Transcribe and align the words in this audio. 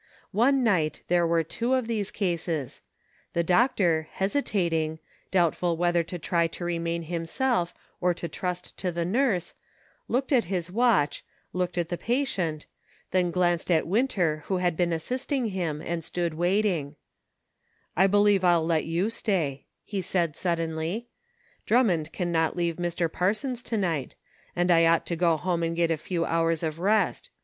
One 0.31 0.63
night 0.63 1.03
there 1.09 1.27
were 1.27 1.43
two 1.43 1.75
of 1.75 1.85
these 1.85 2.09
cases; 2.09 2.81
the 3.33 3.43
doctor, 3.43 4.07
hesitat 4.15 4.73
ing, 4.73 4.99
doubtful 5.29 5.77
whether 5.77 6.01
to 6.01 6.17
try 6.17 6.47
to 6.47 6.65
remain 6.65 7.03
himself, 7.03 7.75
or 7.99 8.15
to 8.15 8.27
trust 8.27 8.75
to 8.79 8.91
the 8.91 9.05
nurse, 9.05 9.53
looked 10.07 10.31
at 10.31 10.45
his 10.45 10.71
watch, 10.71 11.23
looked 11.53 11.77
at 11.77 11.89
the 11.89 11.99
patient, 11.99 12.65
then 13.11 13.29
glanced 13.29 13.69
at 13.69 13.85
Winter 13.85 14.41
who 14.47 14.57
had 14.57 14.75
been 14.75 14.91
assisting 14.91 15.49
him 15.49 15.83
and 15.83 16.03
stood 16.03 16.33
waiting:" 16.33 16.95
I 17.95 18.07
believe 18.07 18.43
I'll 18.43 18.65
let 18.65 18.85
you 18.85 19.11
stay," 19.11 19.67
he 19.83 20.01
said 20.01 20.35
suddenly;" 20.35 21.09
Drummond 21.67 22.11
can 22.11 22.31
not 22.31 22.55
leave 22.55 22.77
Mr. 22.77 23.07
Parsons 23.11 23.61
to 23.61 23.77
night, 23.77 24.15
and 24.55 24.71
I 24.71 24.83
ought 24.87 25.05
to 25.05 25.15
go 25.15 25.37
home 25.37 25.61
and 25.61 25.75
get 25.75 25.91
a 25.91 25.95
few 25.95 26.25
hours 26.25 26.63
of 26.63 26.79
rest. 26.79 27.29